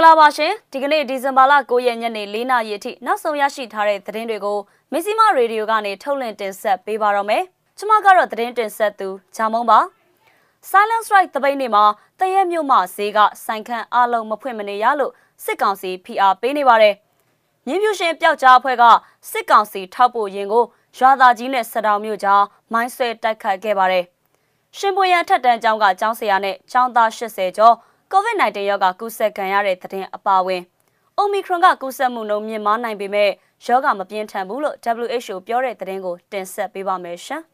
[0.00, 4.58] င်္ဂလာပါရှင်ဒီကနေ့ဒီဇင်ဘာလ9ရက်ညနေ4နာရီအထိနောက်ဆုံးရရှိထားတဲ့သတင်းတွေကို
[4.92, 7.42] မစ္စည်းမရေဒီယိုကနေထုတ်လွှင့်တင်ဆက်ပေးပါတော့မယ်
[7.78, 9.78] ကျွန်မကတော့သတင်းတင်ဆက်သူဂျာမုံပါ
[10.70, 11.84] Silence Strike တပိတ်နေ့မှာ
[12.20, 15.12] တရက်မြို့မှဈေးကဆိုင်ခန့်အလုံးမဖွင့်မနေရလို့
[15.44, 16.94] စစ်ကောင်စီ PR ပေးနေပါတယ်
[17.66, 18.84] မြင်းပြူရှင်ပျောက်ကြားအဖွဲ့က
[19.30, 20.64] စစ်ကောင်စီထောက်ပို့ရင်ကို
[20.98, 24.04] ရွာသားကြီးနဲ့စတောင်မြို့ကြားမိုင်းဆွဲတိုက်ခတ်ခဲ့ပါတယ်
[24.78, 27.76] ရှင်ပွေရန်ထက်တန်းကျောင်းကကျောင်းဆရာနဲ့ကျောင်းသား80ကျော်
[28.12, 30.62] COVID-19 ရောဂါကူးစက်ခံရတဲ့သတင်းအပါအဝင်
[31.20, 33.30] Omicron ကကူးစက်မှုနှုန်းမြင့်မားနိုင်ပေမဲ့
[33.66, 37.42] ရောဂါမပြင်းထန်ဘူးလို့ WHO ပြောတဲ့သတင်းကိုတင်ဆက်ပေးပါမယ်ရှင်။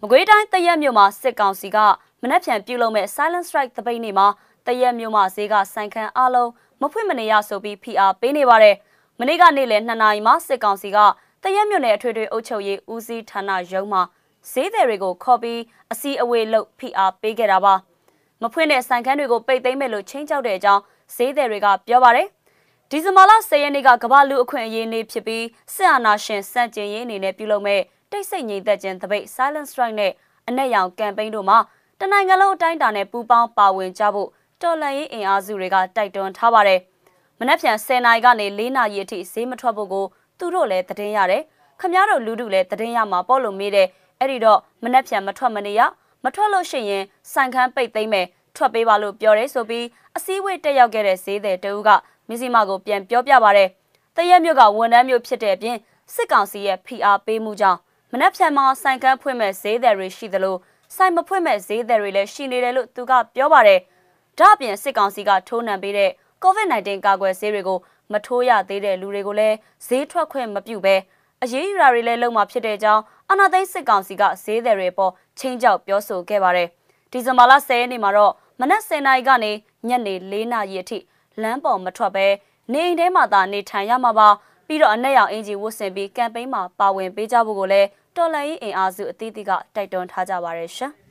[0.00, 1.78] မကွေးတိုင်းတရက်မြို့မှာစစ်ကောင်စီက
[2.22, 4.26] မနက်ဖြန်ပြုလုပ်မဲ့ Silent Strike တပိတ်နေ့မှာ
[4.66, 8.76] တရက်မြို့မှာဈေးကဆိုင်ခန်းအလုံးမဖွင့်မနေရဆိုပြီး PR ပေးနေပါတယ်။
[9.18, 10.98] မနေ့ကနေ့လယ်2နာရီမှာစစ်ကောင်စီက
[11.42, 14.02] တရက်မြို့နယ်အထွေထွေအုပ်ချုပ်ရေးဦးစီးဌာနရုံးမှာ
[14.50, 15.60] ဈေးသည်တွေကိုခေါ်ပြီး
[15.92, 17.76] အစည်းအဝေးလုပ် PR ပေးခဲ့တာပါ။
[18.42, 20.82] မဖွင့်တဲ့ဆိုင်ခန်းတွေကိုပိတ်သိမ်းမယ်လို့ချင်းချောက်တဲ့အကြောင်း
[21.14, 22.26] ဈေးသည်တွေကပြောပါတယ်။
[22.90, 30.12] ဒီဇင်ဘာလ10ရက်နေ့ကကမ္ဘာလူအခွင့်အရေးနေ့ဖြစ်ပြီးစစ်အာဏာရှင်စန့်ကျင်ရေးအနေနဲ့ပြုလုပ်မဲ့တိတ်ဆိတ်ငြိမ်သက်ခြင်းတပိတ် Silent Strike နဲ့
[30.48, 31.58] အနက်ရောင်ကမ်ပိန်းတို့မှာ
[32.00, 34.28] တနိုင်ငံလုံးအတိုင်းအတာနဲ့ပူးပေါင်းပါဝင်ကြဖို့
[34.62, 36.80] တော်လှန်ရေးအင်အားစုတွေကတိုက်တွန်းထားပါတယ်။
[37.38, 40.06] မနက်ဖြန်10နာရီကနေ4နာရီအထိဈေးမထွက်ဖို့ကို
[40.38, 41.42] သူတို့လည်းသတင်းရတယ်။
[41.80, 43.88] ခမရတို့လူတို့လည်းသတင်းရမှာပေါ့လို့မေးတယ်။
[44.20, 45.80] အဲ့ဒီတော့မနက်ဖြန်မထွက်မနေရ
[46.24, 51.88] မထွက်လို့ရှိရင်ဆိုင်ခန်းပိတ်သိမ်းမယ်ထွက်ပေးပါလို့ပြောတယ်ဆိုပြီးအစည်းအဝေးတက်ရောက်ခဲ့တဲ့ဈေးသည်တဦးက
[52.28, 53.68] မစ္စည်းမကိုပြန်ပြောပြပါတယ်။
[54.16, 55.76] တရက်မြို့ကဝန်ထမ်းမျိုးဖြစ်တဲ့အပြင်
[56.14, 57.78] စစ်ကောင်စီရဲ့ PR ပေးမှုကြောင့်
[58.12, 60.56] မနက်ဖြန်မှာဆိုင်ကန်းဖွင့်မဲ့ဈေးသည်တွေရှိသလို
[60.96, 63.80] ဆိုင်မဖွင့်မဲ့ဈေးသည်တွေလည်းရှိနေတယ်လို့သူကပြောပါတယ်။
[64.38, 66.10] ဒါ့အပြင်စစ်ကောင်စီကထိုးနှံပေးတဲ့
[66.44, 67.78] COVID-19 ကာကွယ်ဆေးတွေကို
[68.12, 70.96] မထိုးရသေးတဲ့လူတွေကိုလည်းဈေးထွက်ခွင့်မပြုဘဲ
[71.44, 76.68] အရေးယူတာတွေလည်းလုပ်မှာဖြစ်တဲ့အကြောင်းအနာသိစစ်ကောင်စီကဈေးသည်တွေပေါ်ချင်းကြောက်ပြောဆိုခဲ့ပါတယ်။
[77.12, 79.52] ဒီဇင်ဘာလ10ရက်နေ့မှာတော့မနက်10:00နာရီကနေ
[79.88, 80.98] ညနေ4:00နာရီအထိ
[81.42, 82.26] လမ်းပေါ်မထွက်ဘဲ
[82.72, 84.28] နေအိမ်ထဲမှာသာနေထိုင်ရမှာပါ
[84.66, 90.92] ပြီးတော့အနက်ရောင်အင်ဂျီဝတ်ဆင်ပြီးကမ်ပိန်းမှာပါဝင်ပေးကြဖို့ကိုလည်းတော်လှန်ရေးအင်အားစုအသီးသီးကတိုက်တွန်းထားကြပါရရှင်။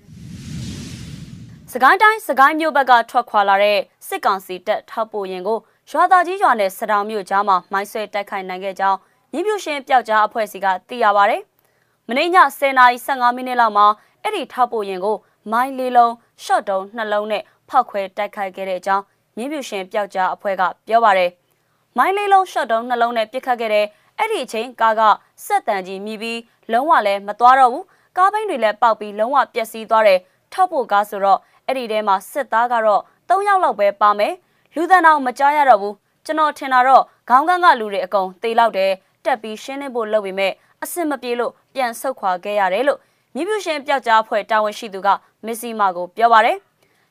[1.72, 5.60] စကိုင်းတိုင်းစကိုင်းမြို့ဘက်ကထွက်ခွာလာတဲ့စစ်ကောင်စီတပ်ထောက်ပို့ရင်ကို
[5.92, 8.98] ရွာသားကြီးရွာနဲ့စတောင်မြို့ကြားမှာမိုင်းဆွဲတိုက်ခိုက်နိုင်ခဲ့ကြောင်း
[9.38, 11.36] မြင်းပြူရှင်ပျောက်ကြားအဖွဲ့စီကသိရပါဗျ။
[12.08, 13.88] မနေ့ည10:15မိနစ်လောက်မှာ
[14.24, 15.18] အဲ့ဒီထောက်ပို့ရင်ကို
[15.52, 19.04] မိုင်းလေးလုံးရှော့တုံးနှလုံးနဲ့ဖောက်ခွဲတိုက်ခိုက်ခဲ့တဲ့အကြောင်း
[19.38, 21.32] မြင်းပြူရှင်ပျောက်ကြားအဖွဲ့ကပြောပါတယ်။
[21.98, 23.86] မိုင်းလေးလုံးရှော့တုံးနှလုံးနဲ့ပစ်ခတ်ခဲ့တဲ့
[24.18, 25.02] အဲ့ဒီအချိန်ကားက
[25.46, 26.40] စက်တန်ကြီးမြည်ပြီး
[26.72, 27.86] လုံးဝလည်းမသွားတော့ဘူး။
[28.18, 30.20] ကားဘိန်းတွေလည်းပေါက်ပြီးလုံးဝပျက်စီးသွားတယ်။
[30.54, 34.34] ထောက်ဖို့ကားဆိုတော့အဲ့ဒီထဲမှာစစ်သားကတော့၃ယောက်လောက်ပဲပါမယ်။
[34.76, 38.92] လူသံတော်မကြားရတော့ဘူး။ကျွန်တော်ထင်တာတော့ခေါင်းကန်းကလူတွေအကုန်တေလောက်တယ်
[39.28, 43.00] တက်ပြီးရှင်းနေဖို့လုပ်ပေမဲ့အဆင်မပြေလို့ပြန်ဆုတ်ခွာခဲ့ရတယ်လို့
[43.36, 45.08] မြပြူရှင်ပျောက်ကြားဖွဲ့တာဝန်ရှိသူက
[45.46, 46.58] မစ္စည်းမာကိုပြောပါတယ်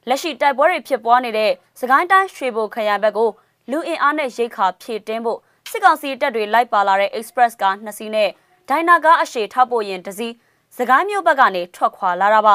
[0.09, 1.51] လက်ရှိတိုက်ပွဲတွေဖြစ်ပွားနေတဲ့
[1.81, 3.31] စကိုင်းတိုင်းရွှေဘိုခရိုင်ဘက်ကို
[3.71, 5.39] လူအင်အားနဲ့ရိတ်ခါဖြည့်တင်းဖို့
[5.71, 8.31] စစ်ကောင်စီတပ်တွေလိုက်ပါလာတဲ့ Express ကားနှစ်စီးနဲ့
[8.69, 10.35] ဒိုင်နာကားအရှိထောက်ပို့ရင်တစီး
[10.77, 12.55] စကိုင်းမြို့ဘက်ကနေထွက်ခွာလာတာပါ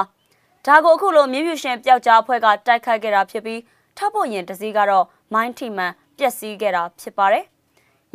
[0.66, 3.62] ဒါကိုအခုလိုမြင်းပြူရှင်ပျောက်ကြားအဖွဲ့ကတိုက်ခိုက်ခဲ့တာဖြစ်ပြီး
[3.98, 7.46] ထောက်ပို့ရင်တစီးကတော့မိုင်းထီမှန်ပျက်စီးခဲ့တာဖြစ်ပါတယ်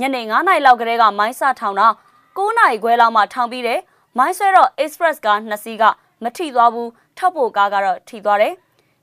[0.01, 1.89] ညနေ9နာရီလောက်ကလေးကမိုင်းစထောင်တာ
[2.37, 3.81] 9နာရီခွဲလောက်မှထောင်ပြီးတယ်
[4.19, 5.85] မိုင်းဆွဲတော့ Express ကားနှစ်စီးက
[6.23, 8.55] မထိသွားဘူးထောက်ပို့ကားကတော့ထိသွားတယ်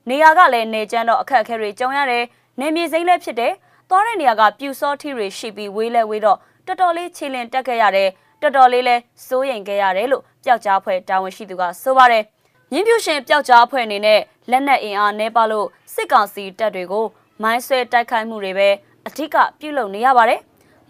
[0.08, 2.24] နေရာကလည်းနေကျန်းတော့အခက်အခဲတွေကြုံရတယ်
[2.60, 3.52] နေမြေစိမ့်လည်းဖြစ်တယ်
[3.90, 8.08] သွားတဲ့နေရာကပြူစောထီတွေရှိပြီးဝေးလဲဝေးတော့တော်တော်လေးခြေလင်တက်ခဲ့ရတယ်
[8.42, 8.96] တော်တော်လေးလဲ
[9.26, 12.24] စိုးရိမ်ခဲ့ရတယ်လို့ပျောက်ကြားဖွဲ့တာဝန်ရှိသူကဆိုပါတယ်
[12.70, 17.06] မြင်းပြူရှင်ပျောက်ကြားဖွဲ့အနေနဲ့လက်နက်အင်အားနှဲပါလို့စစ်ကောင်စီတပ်တွေကို
[17.42, 18.68] မိုင်းဆွဲတိုက်ခိုက်မှုတွေပဲ
[19.06, 20.40] အထက်ကပြုလုပ်နေရပါတယ်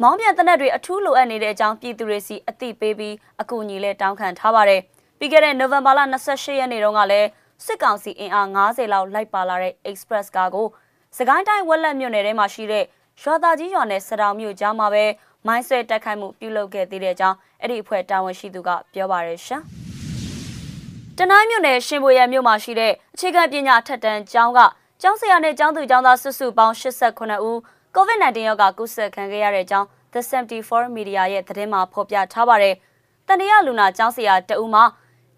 [0.02, 4.80] မောင်းပြန်တနက်တွေအထူးလိုအပ်နေတဲ့အကြောင်းပြည်သူတွေစီအသိပေးပြီးအကူအညီလည်းတောင်းခံထားပါတယ်
[5.18, 7.28] ပြီးခဲ့တဲ့နိုဝင်ဘာလ28ရက်နေ့တုန်းကလည်း
[7.64, 10.66] စစ်ကောင်စီအင်အား90လောက်လိုက်ပါလာတဲ့ Express ကားကို
[11.16, 12.84] စကိုင်းတိုင်းဝက်လက်မြို့နယ်ထဲမှာရှိတဲ့
[13.22, 15.04] ရွာသားကြီးရွာနယ်စတောင်မြို့ကြားမှာပဲ
[15.46, 19.62] မိုင်းဆွဲတက်ခိုက်မှုပြုလုပ်ခဲ့သေးတဲ့အကြောင်းအဲ့ဒီအဖွဲ့တာဝန်ရှိသူကပြောပါရရှင်။
[21.18, 24.60] တနိုင်းမြို့နယ်ရှင်ဘွေရမြို့မှာရှိတဲ့အခြေခံပညာထက်တန်းကျောင်းက
[25.02, 27.58] ကျောင်းဆရာနဲ့ကျောင်းသူကျောင်းသားစုစုပေါင်း89ဦး
[27.96, 32.74] COVID-19 ရောဂါကူးစက်ခံခဲ့ရတဲ့အကြောင်း The 74 Media ရဲ့သတင်းမှာဖော်ပြထားပါတယ်။
[33.26, 34.84] တန်တရာလူနာကျောင်းဆရာတဦးမှာ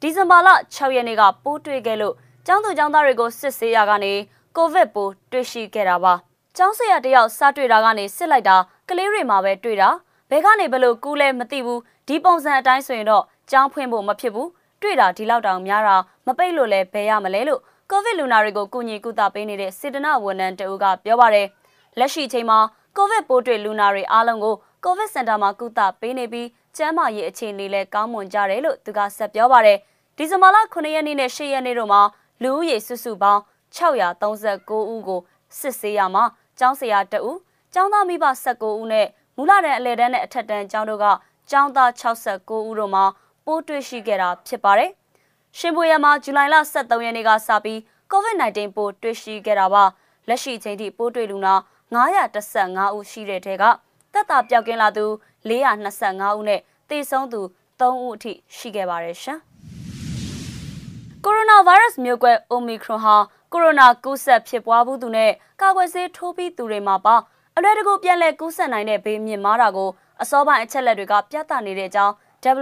[0.00, 2.14] ဒီဇင်ဘာလ6ရက်နေ့ကပိုးတွေ့ခဲ့လို့
[2.47, 4.12] ကျောင်းသူကျောင်းသားတွေကိုစစ်ဆေးရကနေ
[4.56, 6.14] ကိုဗစ်ပိုးတွေ့ရှိခဲ့တာပါ။
[6.56, 8.56] ကျောင်းဆရာတယောက်စားတွေ့တာကနေစစ်လိုက်တာ
[8.88, 9.88] ကလေးတွေမှာပဲတွေ့တာ
[10.31, 14.49] ဘဲကနေဘလို့ကူးလဲမသိဘူးဒီပုံစံအတိုင်းဆိုရင်တော့ကျောင်းဖွင့်ဖို့မဖြစ်ဘူး
[14.82, 17.61] တွေ့တာဒီလောက်တောင်များတာမပိတ်လို့လဲဘဲရမလဲလို့
[17.91, 21.47] ကိုဗစ်လူနာတွေကိုကုညီကုသပေးနေတဲ့စေတနာဝန်ထမ်းတအူးကပြောပါတယ်
[21.98, 22.58] လက်ရှိချိန်မှာ
[22.96, 24.54] ကိုဗစ်ပိုးတွေ့လူနာတွေအားလုံးကို
[24.84, 29.78] ကိုဗစ်စင်တာမှာကုသပေးနေပြီးကျန်းမာရေးအခြေအနေလည်းကောင်းမွန်ကြတယ်လို့သူကဆက်ပြောပါတယ်
[30.16, 32.02] ဒီဇင်ဘာလ9ရက်နေ့နဲ့10ရက်နေ့တို့မှာ
[32.43, 33.43] လူဦးရေစုစုပေါင်း
[33.76, 35.20] 639ဦးကို
[35.58, 36.25] စစ်ဆေးရမှာ
[36.58, 37.38] ကျောင်းဆရာတဦး
[37.75, 39.06] ကျောင်းသားမိဘ19ဦးနဲ့
[39.37, 41.06] မူလတန်းအလယ်တန်းနဲ့အထက်တန်းကျောင်းတို့က
[41.50, 43.04] ကျောင်းသား69ဦးတို့မှာ
[43.46, 44.90] ပိုးတွေ့ရှိခဲ့တာဖြစ်ပါတယ်။
[45.58, 47.78] ရှင်ပွေရမှာဇူလိုင်လ23ရက်နေ့ကစပြီး
[48.12, 49.84] COVID-19 ပိုးတွေ့ရှိခဲ့တာပါ။
[50.28, 51.54] လက်ရှိချိန်ထိပိုးတွေ့လူနာ
[51.94, 53.65] 915ဦးရှိတဲ့ထဲက
[54.12, 55.06] တက်တာပြောက်ကင်းလာသူ
[55.49, 57.41] 425ဦးနဲ့သေဆုံးသူ
[57.79, 59.38] 3ဦးအထိရှိခဲ့ပါတယ်ရှင်။
[61.25, 63.17] ကိုရိုနာဗိုင်းရပ်စ်မျိုးကွဲ Omicron ဟာ
[63.53, 67.17] ကိုရိုနာကူးစက်ဖြစ်ပွားမှုသူနဲ့ကာကွယ်ဆေးထိုးပြီးသူတွေမှာပါ
[67.56, 69.91] အလွယ်တကူပြန်လည်ကူးစက်နိုင်တဲ့ဘေးမြင့်မားတာကို
[70.23, 72.15] အစောပိုင်းအချက်လက်တွေကပြသနေတဲ့အကြောင်း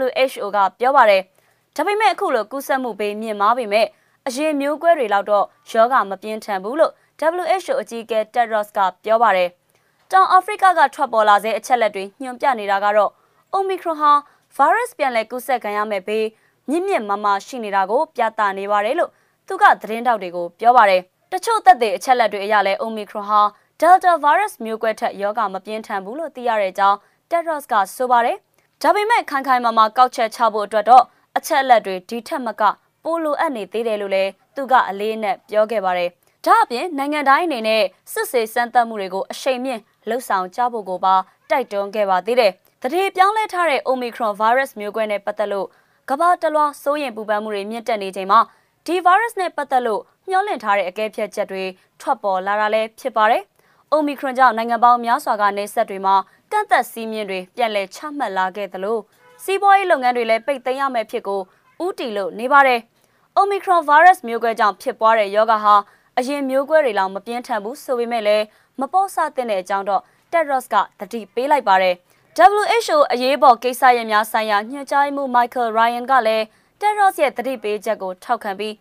[0.08, 1.22] WHO ကပြောပါတယ်။
[1.76, 3.86] ဒါပေမဲ့အခုလိုကူးစက်မှုဘေးမြင့်မားပေမဲ့
[4.26, 9.48] အရင်မျိုးကွဲတွေလောက်တော့ယောဂမပြင်းထန်ဘူးလို့ WHO အကြီးအကဲ Tedros ကပြောပါတယ်။
[10.10, 13.10] တောင်အာဖရိကကထွက်ပေါ်လာတဲ့အချက်လက်တွေညွှန်ပြနေတာကတော့
[13.56, 14.12] Omicron ဟာ
[14.56, 16.26] virus ပြန်လည်ကူးစက်ခံရမဲ့ဘေး
[16.68, 19.10] မြင့်မြင့်မားမားရှိနေတာကိုပြသနေပါတယ်လို့
[19.46, 21.00] သူကသတင်းတောက်တွေကိုပြောပါတယ်။
[21.32, 23.40] တချို့သက်သေအချက်လက်တွေအရလဲ Omicron ဟာ
[23.80, 26.98] Delta virus မျိုးကွဲထက်ယောဂမပြင်းထန်ဘူးလို့သိရတဲ့အကြောင်း
[27.30, 28.36] Tedros ကဆိုပါတယ်။
[28.82, 31.04] ဒါပေမဲ့ခိုင်ခိုင်မာမာကောက်ချက်ချဖို့အတွက်တော့
[31.36, 32.62] အချက်အလက်တွေဒီထက်မက
[33.04, 36.10] ပိုလိုအပ်နေသေးတယ်လို့လည်းသူကအလေးနဲ့ပြောခဲ့ပါတယ်။
[36.46, 37.82] ဒါအပြင်နိုင်ငံတိုင်းအနေနဲ့
[38.12, 41.14] စစ်ဆေးစမ်းသပ်မှုတွေကိုအရှိန်မြင့်လှုပ်ဆောင်ကြဖို့ကိုပါ
[41.50, 42.52] တိုက်တွန်းခဲ့ပါသေးတယ်။
[42.82, 45.66] တတိပြောင်းလဲထားတဲ့ Omicron virus မျိုးကွဲနဲ့ပတ်သက်လို့
[46.10, 48.40] ကမ္ဘာတလွှားစိုးရိမ်ပူပန်မှုတွေမြင့်တက်နေချိန်မှာ
[48.86, 51.64] ဒီ virus နဲ့ပတ်သက်လို့မျှော်လင့်ထားတဲ့အကဲဖြတ်ချက်တွေ
[52.00, 53.42] ထွက်ပေါ်လာတာလည်းဖြစ်ပါတယ်။
[53.94, 56.14] Omicron ကြောင့်နိုင်ငံပေါင်းများစွာကနေဆက်တွေမှာ
[56.52, 58.98] ကန့်သက်စည်းမျဉ်းတွေပြန်လည်ချမှတ်လာခဲ့သလို
[59.44, 61.40] စီးပွားရေးလုပ်ငန်းတွေလည်းပိတ်သိမ်းရမယ့်ဖြစ်ကို
[61.84, 62.80] ဥတီလို့နေပါတယ်။
[63.40, 65.74] Omicron virus မျိုးကွဲကြောင့်ဖြစ်ပွားတဲ့ယောဂဟာ
[66.18, 68.44] အရင်မျိုးကွဲတွေလောက်မပြင်းထန်ဘူးဆိုပေမဲ့လည်း
[68.80, 70.02] မပေါ့ဆတဲ့အကြောင်းတော့
[70.32, 71.94] Tedros ကတတိပေးလိုက်ပါတယ်။
[72.38, 76.44] WHO အရေးပေါ်ကိစ္စရပ်များဆိုင်ရာညွှန်ကြားမှု Michael Ryan ကလည်း
[76.80, 78.74] Tedros ရဲ့တတိပေးချက်ကိုထောက်ခံပြီး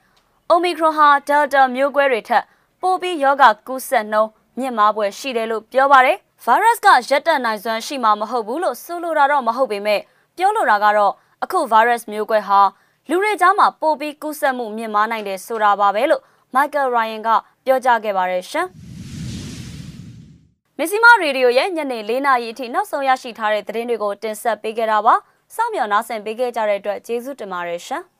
[0.53, 2.43] Omicron ဟာ Delta မျိုးကွဲတွေထက်
[2.81, 10.01] ပိုပြီးယောဂကူးစက်နှုန်းမြင့်မားပွဲရှိတယ်လို့ပြောပါတယ်။ virus ကရက်တက်နိုင်စွမ်းရှိမှာမဟုတ်ဘူးလို့ဆိုလိုတာတော့မဟုတ်ပေမဲ့
[10.37, 11.13] ပြောလိုတာကတော့
[11.43, 12.59] အခု virus မျိုးကွဲဟာ
[13.09, 16.23] လူတွေကြားမှာပိုပြီးကူးစက်မှုမြင့်မားနိုင်တယ်ဆိုတာပါပဲလို့
[16.55, 17.29] Michael Ryan က
[17.65, 18.67] ပြောကြားခဲ့ပါတယ်ရှင်။
[20.77, 25.15] မစ္စည်းမရေဒီယိုရဲ့ညနေ၄နာရီအထိနောက်ဆုံးရရှိထားတဲ့သတင်းတွေကိုတင်ဆက်ပေးခဲ့တာပါ။
[25.55, 28.03] စောင့်မျှော်နားဆင်ပေးခဲ့ကြတဲ့အတွက်ကျေးဇူးတင်ပါတယ်ရှင်။